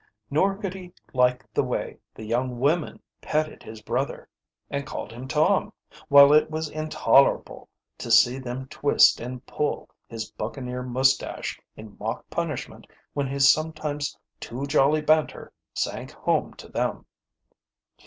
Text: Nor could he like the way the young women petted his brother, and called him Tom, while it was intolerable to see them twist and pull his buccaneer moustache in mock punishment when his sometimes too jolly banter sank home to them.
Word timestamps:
Nor 0.31 0.57
could 0.57 0.73
he 0.73 0.93
like 1.13 1.45
the 1.53 1.61
way 1.63 1.99
the 2.15 2.23
young 2.23 2.59
women 2.59 2.99
petted 3.21 3.61
his 3.61 3.83
brother, 3.83 4.27
and 4.67 4.83
called 4.83 5.11
him 5.11 5.27
Tom, 5.27 5.71
while 6.07 6.33
it 6.33 6.49
was 6.49 6.69
intolerable 6.71 7.69
to 7.99 8.09
see 8.09 8.39
them 8.39 8.65
twist 8.69 9.19
and 9.19 9.45
pull 9.45 9.91
his 10.07 10.31
buccaneer 10.31 10.81
moustache 10.81 11.61
in 11.75 11.97
mock 11.99 12.27
punishment 12.31 12.87
when 13.13 13.27
his 13.27 13.47
sometimes 13.51 14.17
too 14.39 14.65
jolly 14.65 15.01
banter 15.03 15.53
sank 15.75 16.09
home 16.13 16.55
to 16.55 16.67
them. 16.67 17.05